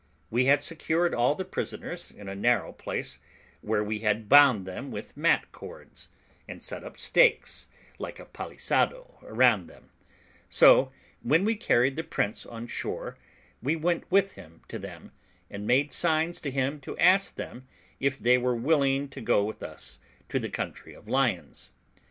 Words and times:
We 0.31 0.45
had 0.45 0.63
secured 0.63 1.13
all 1.13 1.35
the 1.35 1.45
prisoners 1.45 2.09
in 2.09 2.27
a 2.27 2.33
narrow 2.33 2.71
place, 2.73 3.19
where 3.61 3.83
we 3.83 3.99
had 3.99 4.27
bound 4.27 4.65
them 4.65 4.89
with 4.89 5.15
mat 5.15 5.51
cords, 5.51 6.09
and 6.47 6.63
set 6.63 6.83
up 6.83 6.97
stakes 6.99 7.69
like 7.99 8.17
a 8.19 8.25
palisado 8.25 9.19
round 9.21 9.69
them; 9.69 9.91
so, 10.49 10.91
when 11.21 11.45
we 11.45 11.55
carried 11.55 11.97
the 11.97 12.03
prince 12.03 12.47
on 12.47 12.65
shore, 12.65 13.15
we 13.61 13.75
went 13.75 14.11
with 14.11 14.31
him 14.31 14.61
to 14.69 14.79
them, 14.79 15.11
and 15.51 15.67
made 15.67 15.93
signs 15.93 16.41
to 16.41 16.49
him 16.49 16.79
to 16.79 16.97
ask 16.97 17.35
them 17.35 17.67
if 17.99 18.17
they 18.17 18.39
were 18.39 18.55
willing 18.55 19.07
to 19.09 19.21
go 19.21 19.43
with 19.43 19.61
us 19.61 19.99
to 20.29 20.39
the 20.39 20.49
country 20.49 20.95
of 20.95 21.07
lions. 21.07 21.69